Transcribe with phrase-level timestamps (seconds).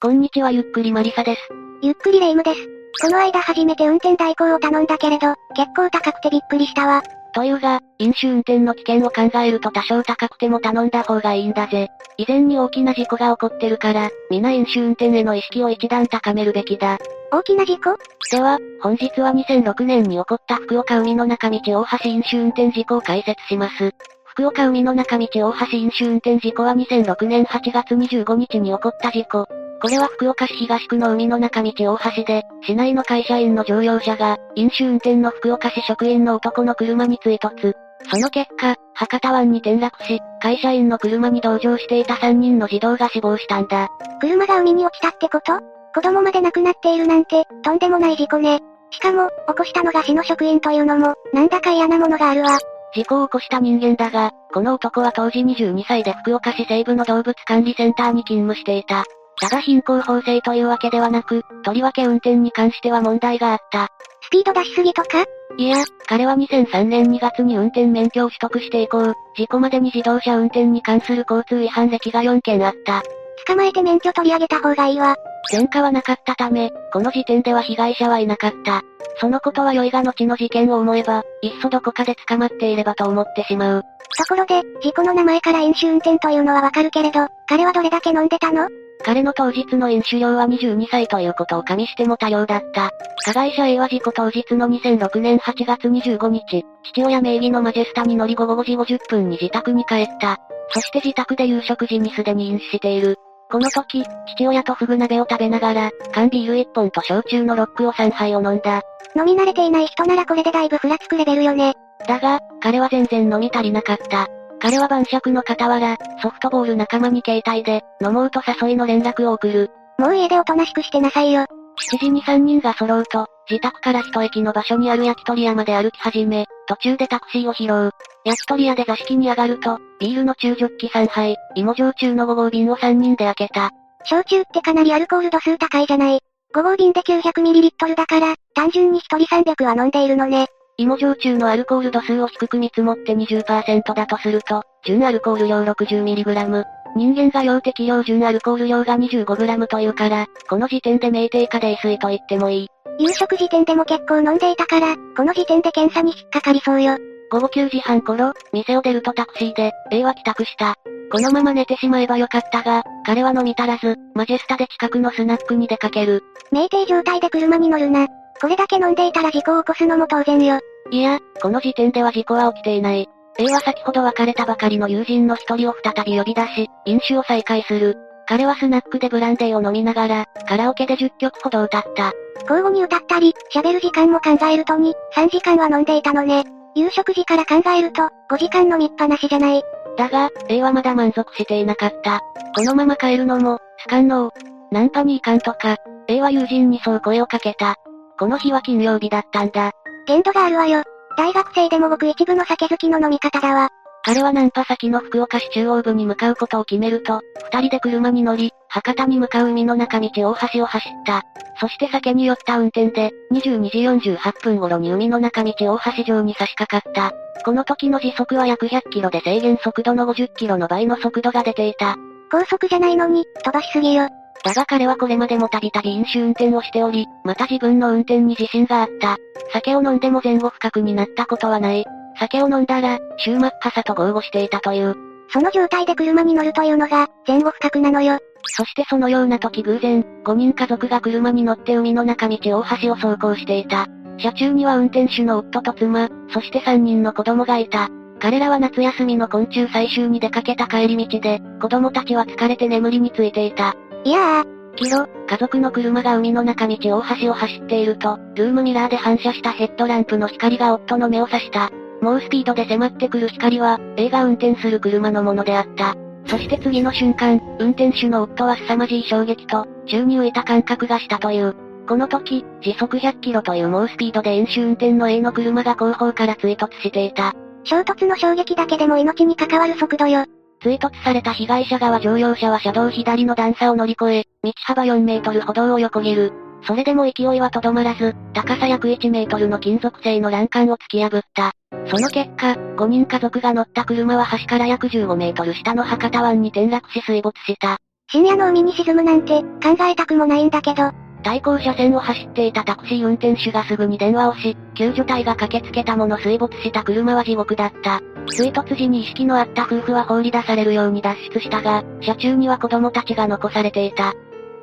[0.00, 1.40] こんにちはゆっくりマリサです。
[1.82, 2.68] ゆっくりレ夢ムです。
[3.02, 7.02] この間初めて運転代行を頼んだけれど、結構高くてびっくりしたわ。
[7.34, 11.88] というが、飲酒運転の危険を考えると多少高くても頼んだ方がいいんだぜ。
[12.16, 16.98] 以前に大きな事故が起こってるから、皆飲酒運転への意識を一段高めるべきだ。
[17.32, 17.96] 大きな事故？
[18.30, 23.92] では、本日は2006年に起こった福岡海の中道大橋飲酒運転事故を解説します。
[24.26, 29.48] 福岡海の中道大橋飲酒運転事故は2006年8月25日に起こった事故。
[29.80, 37.74] これは福岡市東区の海の中道大橋で、市内の会社員の乗用車が、飲酒運転の福岡市職員の男の車に追突。
[38.10, 43.88] その結果、博多湾に転落し、会社員の車に同乗していた3人の児童が死亡したんだ。
[44.20, 45.60] 車が海に落ちたってこと？
[45.94, 48.60] 子供まで亡くなっているなんて、とんでもない事故ね。
[48.90, 52.58] しかも、起こしたのが市の職員というのも、なんだか嫌なものがあるわ。
[52.94, 59.04] 事故を起こした人間だが、この男は当時22歳で福岡市西部の動物管理センターに勤務していた。
[59.40, 63.88] ただ貧困法制というわけではなく、とりわけ運転に関しては問題があった。
[64.22, 65.24] スピード出しすぎとか？
[65.56, 73.02] いや、彼は2003年2月に運転免許を取得して以降、事故までに自動車運転に関する交通違反歴が4件あった。
[73.46, 75.16] 捕まえて免許取り上げた方がいいわ。
[75.50, 78.82] 前科はなかったため、この時点では被害者はいなかった。
[79.20, 83.82] そのことは良いが後の事件を思えば、いっそどこかで捕まっていればと思ってしまう。
[84.16, 88.68] ところで、事故の名前から飲酒運転というのはわかるけれど、彼はどれだけ飲んでたの？
[89.04, 92.90] 彼の当日の飲酒量は22歳ということを加味しても多量だった。
[93.24, 100.38] 加害者 A は事故当日の2006年8月25日、父親名義のマジェスタに乗り午後5時50分に自宅に帰った。
[100.70, 103.16] そして自宅で夕食時にすでに飲酒している。
[103.50, 104.04] この時、
[104.36, 108.82] 父親とフグ鍋を食べながら、缶ビール1本と焼酎のロックを3杯を飲んだ。
[109.16, 111.74] 飲み慣れていない人ならこれでだいぶふらつくレベルよね。
[112.06, 114.28] だが、彼は全然飲み足りなかった。
[114.60, 119.70] 彼は晩酌の傍ら、ソフトボール仲間に携帯で、飲もうと誘いの連絡を送る。
[119.98, 121.46] もう家でおとなしくしてなさいよ。
[121.92, 127.92] 7時に3人が揃うと、自宅から一駅の場所にある焼き鳥屋まで歩き始め、途中でタクシーを拾う。
[128.24, 133.70] 焼き鳥屋で座敷に上がると、ビールの中ジョッキ3杯、芋焼酎の5号瓶を3人で開けた。
[134.04, 136.20] 焼酎ってかなりアルコール度数高いじゃない。
[136.54, 140.48] 5号瓶で 900ml だから、単純に1人300は飲んでいるのね。
[140.80, 146.64] 芋焼酎のアルコール度数を低く見積もって20%だとすると、純アルコール量 60mg。
[146.94, 152.68] 人間が量適量純アルコール量が 25g というから、この時点で酩酊下泥酔と言ってもいい。
[153.00, 156.96] 夕食時点でも結構飲んでいたから、この時点で検査に引っかかりそうよ。
[157.32, 160.76] 午後9時半頃、店を出るとタクシーで、A は帰宅した。
[161.10, 166.22] このまま寝てしまえばよかったが、彼は飲み足らず、マジェスタで近くのスナックに出かける。
[166.52, 168.06] 酩酊状態で車に乗るな。
[168.40, 170.60] これだけ飲んでいたら事故を起こすのも当然よ。
[170.90, 173.08] いや、この時点では事故は起きていない。
[173.38, 177.96] A は先ほど別れたばかりの友人の一人を再び呼び出し、飲酒を再開する。
[178.26, 182.12] 彼はスナックでブランデーを飲みながら、カラオケで10曲ほど歌った。
[182.42, 186.44] 交互に歌ったり、喋る時間も考えると2、3時間は飲んでいたのね。
[186.74, 189.62] 夕食時から考えると、5時間飲みっぱなしじゃない。
[189.96, 192.20] だが、A はまだ満足していなかった。
[192.54, 194.34] このまま帰るのも、スカンノー。
[194.70, 195.76] ナンパに行かんとか、
[196.08, 197.76] A は友人にそう声をかけた。
[198.18, 199.72] この日は金曜日だったんだ。
[200.06, 200.82] 限度があるわよ。
[201.16, 203.70] 大学生でもごく一部の酒好きの飲み方だわ。
[204.02, 207.20] 彼はナンパ先の福岡市中央部に向かうことを決めると、
[207.52, 211.22] 二人で車に乗り、博多に向かう海の中道大橋を走った。
[211.60, 217.12] そして酒に酔った運転で、22時48分頃に海の中道大橋上に差し掛かった。
[217.44, 221.96] この時の時速は約100キロで制限速度の50キロの倍の速度が出ていた。
[222.30, 224.08] 高速じゃないのに、飛ばしすぎよ。
[224.44, 229.16] だが彼はこれまでもたびたび飲酒運転をしており、また自分の運転に自信があった。
[229.52, 231.84] 酒を飲んでも前後不覚になったことはない。
[232.18, 234.94] 酒を飲んだら、終末破さと豪語していたという。
[235.30, 238.18] その状態で車に乗るというのが、前後不覚なのよ。
[238.44, 243.86] そしてそのような時偶然、5人家族が車に乗って海の中道大橋を走行していた。
[244.18, 247.88] 車中には運転手の夫と妻、そして3人の子供がいた。
[248.20, 253.74] 彼らは夏休みの昆虫採集に出かけた帰り道で、子供たちは疲れて眠りについていた。
[254.08, 261.70] いやー、キロ、家族の車が海の中道大橋を走っていると、ルームミラーで反射したヘッドランプの光が夫の目を刺した。
[262.00, 265.94] 猛スピードで迫ってくる光は、A が運転する車のものであった。
[266.24, 271.54] そして次の瞬間、運転手の夫は凄まじい衝撃と、宙に浮いた感覚がしたという。
[271.86, 277.34] この時、時速100キロという猛スピードで飲酒運転の A の車が後方から追突していた。
[277.64, 280.24] 衝突の衝撃だけでも命に関わる速度よ。
[280.60, 286.32] 追突された被害者側乗用車は車道左の段差を乗り越え、道幅4メートル歩道を横切る。
[286.66, 291.52] それでも勢いはとどまらず、高さ約1メートルの金属製の欄干を突き破った。
[291.86, 297.78] その結果、5人家族が乗った車は橋から約15メートル下の博多湾に転落し水没した。
[298.10, 300.90] 深夜の海に沈むなんて、考えたくもないんだけど。
[301.22, 308.00] 対向車線を走っていたタクシー運転手がすぐに電話をし、救助隊が駆けつけたもの水没した車は地獄だった。
[308.30, 314.14] 追突時に意識のあった夫婦は放り出されるように脱出したが、車中には子供たちが残されていた。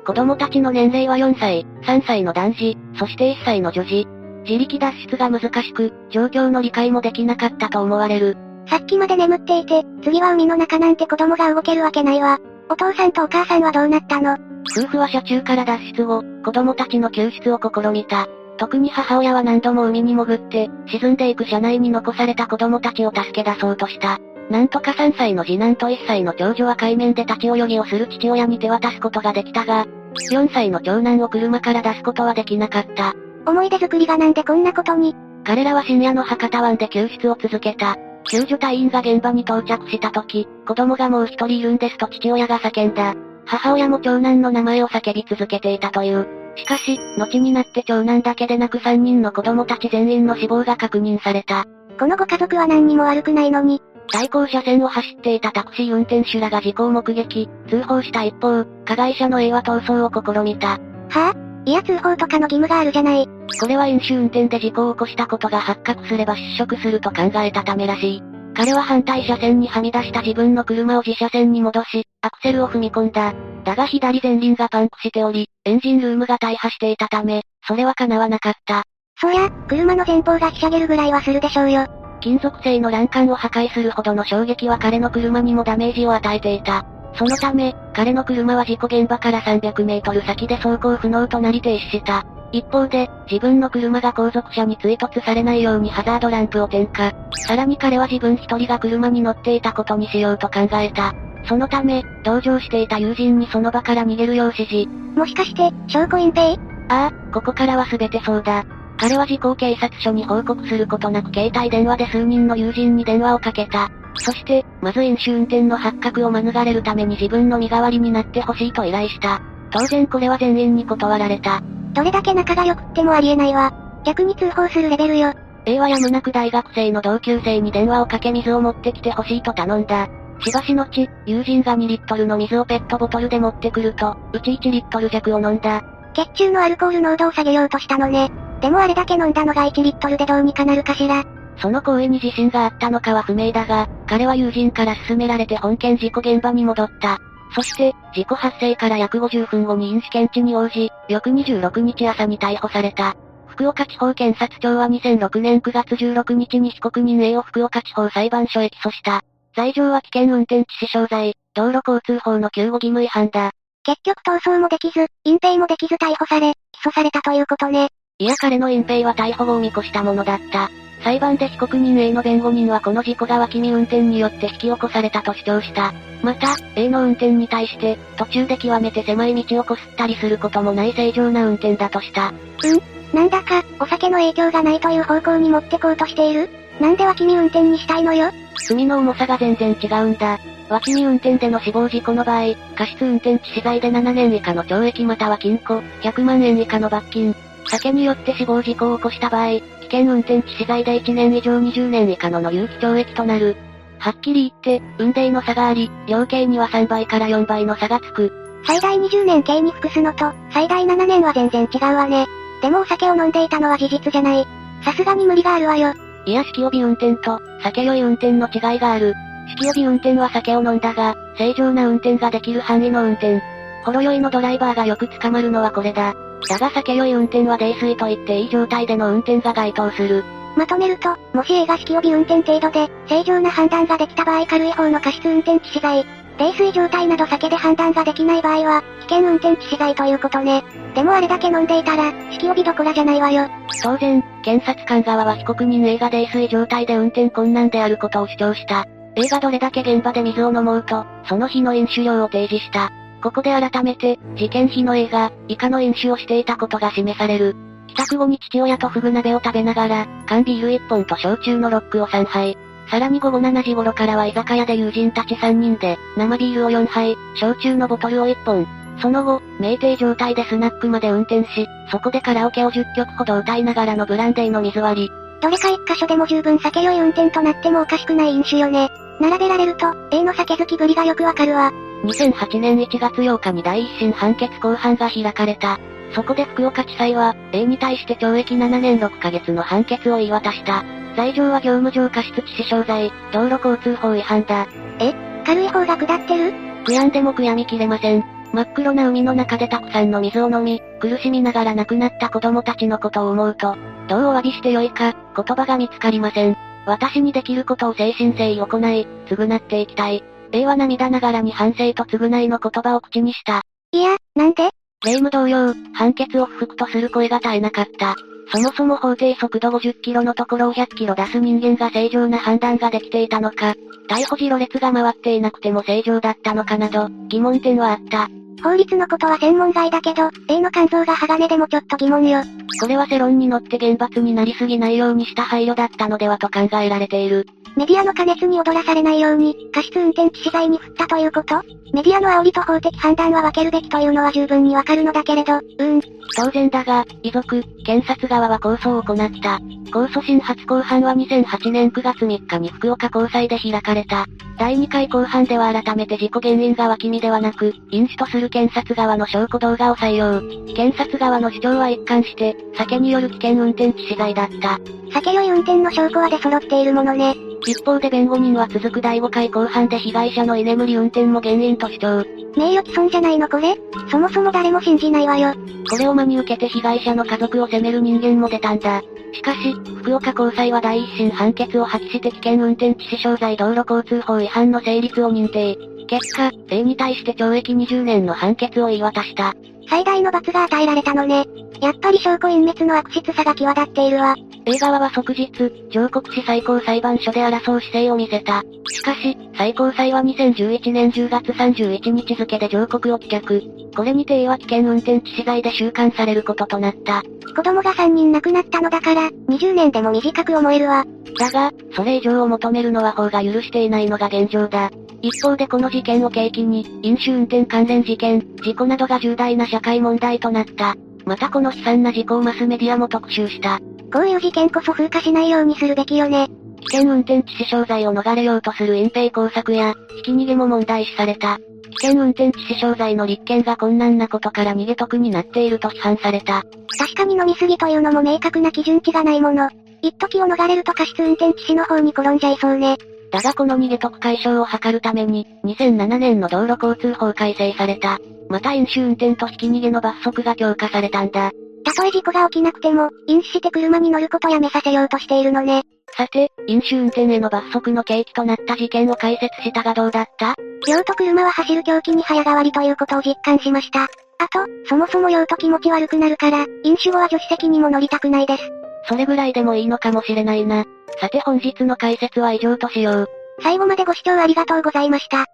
[0.06, 4.06] 子供たちの年齢は4歳、3歳の男児、そして1歳の女児。
[4.44, 8.36] 自力脱出が難しく、状況の理解もできなかったと思われる。
[8.68, 12.38] さっきまで眠っていて、次は海の中なんて子供が動けるわけないわ。
[12.70, 14.36] お父さんとお母さんはどうなったの？
[14.76, 18.26] 夫婦は車中から脱出後、子供たちの救出を試みた。
[18.56, 24.18] 特に母親は何度も海に潜って、沈んでいく車内に残された子供たちを助け出そうとした。
[24.50, 29.86] なんとか3歳の次男と1歳の長女は海面で立ち泳ぎをする父親に手渡すことができたが、
[30.30, 33.14] 4歳の長男を車から出すことはできなかった。
[33.44, 35.14] 思い出作りがなんでこんなことに
[35.44, 37.96] 彼らは深夜の博多湾で救出を続けた。
[38.28, 43.14] 救助隊員が現場に到着した時、子供がもう一人いるんですと父親が叫んだ。
[43.44, 46.45] 母親も長男の名前を叫び続けていたという。
[46.56, 51.64] しかし、後になって長男だけでなく3人の子供たち全員の死亡が確認された。
[51.98, 53.82] このご家族は何にも悪くないのに？
[54.12, 60.68] 対向車線を走っていたタクシー運転手らが事故を目撃、通報した一方、加害者の A は逃走を試みた。
[60.68, 63.28] はぁ、あ、いや通報とかの義務があるじゃない。
[63.60, 68.22] これは飲酒運転で事故を起こしたことが発覚すれば失職すると考えたためらしい。
[68.54, 73.34] 彼は反対車線にはみ出した自分の車を自車線に戻し、アクセルを踏み込んだ。
[73.66, 78.84] だが左前輪がパンクしており、エンジンルームが大破していたため、それは叶わなかった。
[79.20, 81.84] そりゃ、車の前方がひしゃげるぐらいはするでしょうよ。
[82.20, 86.86] 金属製の欄干を破壊するほどの衝撃は彼の車にもダメージを与えていた。
[87.16, 92.24] そのため、彼の車は事故現場から300メートル先で走行不能となり停止した。
[92.52, 97.12] 一方で、自分の車が後続車に追突されないようにハザードランプを点火。
[97.48, 101.12] さらに彼は自分一人が車に乗っていたことにしようと考えた。
[101.48, 104.88] そのため、同乗していた友人にその場から逃げるよう指示。
[105.16, 106.58] もしかして、証拠隠蔽？
[106.88, 108.64] ああ、ここからは全てそうだ。
[108.98, 113.90] 彼は事故警察署に報告することなく携帯電話で数人の友人に電話をかけた。
[114.14, 119.42] そして、まず飲酒運転の発覚を免れるために自分の身代わりになってほしいと依頼した。
[119.70, 121.62] 当然これは全員に断られた。
[121.92, 123.72] どれだけ仲が良くってもありえないわ。
[124.04, 125.32] 逆に通報するレベルよ。
[125.66, 130.08] A はやむなく大学生の同級生に電話をかけ水を持ってきてほしいと頼んだ。
[130.40, 135.82] しばしのち、友人が2リットルの水をペットボトルで持ってくると、うち1リットル弱を飲んだ。
[136.14, 138.30] 血中のアルコール濃度を下げようとしたのね。
[138.60, 141.24] でもあれだけ飲んだのが1リットルでどうにかなるかしら。
[141.58, 147.18] その行為に自信があったのかは不明だが、彼は友人から勧められて本件事故現場に戻った。
[147.54, 153.16] そして、事故発生から約50分後に飲酒検知に応じ、翌26日朝に逮捕された。
[153.46, 159.22] 福岡地方検察庁は2006年9月16日に被告人 A を福岡地方裁判所へ起訴した。
[159.56, 163.52] 罪状は危険運転致死傷罪、道路交通法の救護義務違反だ。
[163.84, 167.88] 結局逃走もできず、隠蔽もできず逮捕され、起訴されたということね。
[168.18, 170.68] いや彼の隠蔽は逮捕後を見越したものだった。
[171.02, 175.94] 裁判で被告人 A の弁護人はこの事故が脇見運転によって引き起こされたと主張した。
[176.22, 182.28] また、A の運転に対して、途中で極めて狭い道をこすったりすることもない正常な運転だとした。
[182.28, 188.30] うんなんだか、お酒の影響がないという方向に持ってこうとしているなんで脇見運転にしたいのよ
[188.60, 190.38] 罪の重さが全然違うんだ。
[190.68, 197.34] 脇見運転での死亡事故の場合、過失運転致死罪で7年以下の懲役または禁錮、100万円以下の罰金。
[197.68, 203.56] 酒によって死亡事故を起こした場合、危険運転致死罪で1年以上20年以下のの有期懲役となる。
[203.98, 208.32] はっきり言って、運命の差があり、量刑には3倍から4倍の差がつく。
[208.66, 212.26] 最大20年刑に服すのと、最大7年は全然違うわね。
[212.62, 214.46] でもお酒を飲んでいたのは事実じゃない。
[214.82, 215.94] さすがに無理があるわよ。
[216.26, 219.14] いや、式帯運転と、酒酔い運転の違いがある。
[219.48, 223.40] 式帯運転は酒を飲んだが、正常な運転ができる範囲の運転。
[223.84, 226.14] ほろ酔いのドライバーがよく捕まるのはこれだ。
[226.48, 230.24] だが酒酔い運転は泥酔といっていい状態での運転が該当する。
[230.56, 236.04] まとめると、もし A が式帯運転程度で、正常な判断ができた場合軽い方の過失運転致死罪。
[236.38, 240.64] 泥酔状態など酒で判断ができない場合は、危険運転致死罪ということね。
[240.94, 243.48] でもあれだけ飲んでいたら、式帯どころじゃないわよ。
[243.82, 248.86] 当然、検察官側は被告人 A が泥酔状態で運転困難であることを主張した。
[249.14, 252.90] A がどれだけ現場で水を飲もうと、その日の飲酒量を提示した。
[253.22, 257.56] ここで改めて、事件日の A が、以下の飲酒をしていたことが示される。
[257.88, 262.58] 帰宅後に父親とフグ鍋を食べながら、缶ビール1本と焼酎のロックを3杯。
[262.90, 268.66] さらに午後7時頃からは居酒屋で友人たち3人で、生ビールを4杯、焼酎のボトルを1本。
[269.00, 275.10] その後、酩酊状態でスナックまで運転し、そこでカラオケを10曲ほど歌いながらのブランデーの水割り。
[275.40, 278.90] どれか一箇所でも十分酒酔い運転となってもおかしくない飲酒よね。
[279.20, 281.72] 並べられると、A の酒好きぶりがよくわかるわ。
[282.04, 285.78] 2008年1月8日に第一審判決公判が開かれた。
[286.14, 290.84] そこで福岡地裁は、A に対して懲役7年6ヶ月の判決を言い渡した。
[291.16, 294.68] 罪状は業務上過失致死傷罪、道路交通法違反だ。
[295.00, 296.52] え軽い方が下ってる？
[296.84, 298.24] 悔やんでも悔やみきれません。
[298.52, 303.76] 真っ黒な海の中でたくさんの水を飲み、苦しみながら亡くなった子供たちのことを思うと、
[304.08, 306.56] どうお詫びしてよいか、言葉が見つかりません。
[306.86, 310.22] 私にできることを誠心誠意行い、償っていきたい。
[310.52, 313.62] A は涙ながらに反省と償いの言葉を口にした。
[313.92, 314.70] いや、なんで？
[315.04, 318.14] 霊夢同様、判決を不服とする声が絶えなかった。
[318.48, 323.74] そもそも法定速度50キロのところを100キロ出す人間が正常な判断ができていたのか、
[324.08, 328.28] 逮捕時ろ列が回っていなくても正常だったのかなど、疑問点はあった。
[328.62, 332.42] 法律のことは専門外だけど、A の肝臓が鋼でもちょっと疑問よ。
[332.80, 337.46] これは世論に乗って厳罰になりすぎないようにした配慮だったのではと考えられている。
[337.76, 346.00] メディアの加熱に踊らされないように、過失運転致死罪に振ったということメディアの煽りと法的判断は分けるべきというのは十分にわかるのだけれど、うーん。
[346.34, 349.60] 当然だが、遺族、検察側は控訴を行った。
[349.90, 354.26] 控訴審初公判は2008年9月3日に福岡高裁で開かれた。
[354.58, 360.40] 第2回公判では改めて事故原因が脇見ではなく、飲酒とする検察側の証拠動画を採用。
[360.74, 364.78] 検察側の主張は一貫して、酒による危険運転致死罪だった。
[365.12, 367.34] 酒酔い運転の証拠は出揃っているものね。
[367.66, 372.24] 一方で弁護人は続く第5回公判で被害者の居眠り運転も原因と主張。
[372.56, 373.76] 名誉毀損じゃないのこれ？
[374.10, 375.54] そもそも誰も信じないわよ。
[375.90, 379.02] これを真に受けて被害者の家族を責める人間も出たんだ。
[379.32, 385.76] しかし、福岡高裁は第一審判決を破棄して危険運転致死傷罪道路交通法違反の成立を認定。
[386.06, 389.54] 結果、A に対して懲役20年の判決を言い渡した。
[389.88, 391.44] 最大の罰が与えられたのね。
[391.80, 394.34] やっぱり証拠隠滅の悪質さが際立っているわ。
[394.64, 395.50] A 側は即日、
[395.90, 398.62] 上告し最高裁判所で争う姿勢を見せた。
[398.88, 403.62] しかし、最高裁は2011年10月31日付で上告を棄却。
[403.94, 407.22] これにて A は危険運転致死罪で収監されることとなった。
[407.54, 411.04] 子供が3人亡くなったのだから、20年でも短く思えるわ。
[411.38, 414.90] だが、それ以上を求めるのは法が許していないのが現状だ。
[415.26, 420.94] 一方でこの事件を契機に、飲酒運転関連事件、事故などが重大な社会問題となった。
[421.24, 423.80] またこの悲惨な事故をマスメディアも特集した。
[424.12, 426.48] こういう事件こそ風化しないようにするべきよね。
[426.80, 431.58] 危険運転致死傷罪を逃れようとする隠蔽工作や、ひき逃げも問題視された。
[431.98, 436.62] 危険運転致死傷罪の立件が困難なことから逃げ得になっていると批判された。
[436.96, 439.68] 確かに飲みすぎというのも明確な基準値がないもの。
[440.02, 442.96] 一時を逃れると過失運転致死の方に転んじゃいそうね。
[443.36, 448.18] だがこの逃げ得解消を図るために、2007年の道路交通法改正された。
[448.48, 451.50] また飲酒運転とひき逃げの罰則が強化されたんだ。
[451.84, 455.82] たとえ事故が起きなくても、飲酒して車に乗ることやめさせようとしているのね。
[456.16, 460.54] さて、飲酒運転への罰則の契機となった事件を解説したがどうだった？
[460.88, 464.04] 用途車は走る狂気に早変わりということを実感しました。
[464.04, 464.08] あ
[464.50, 468.62] と、そもそも用途気持ち悪くなるから、飲酒後は助手席にも乗りたくないです。
[469.04, 470.84] それぐらいでもいいのかもしれないな。
[471.20, 473.28] さて本日の解説は以上としよう。
[473.62, 475.46] 最後までご視聴ありがとうございました。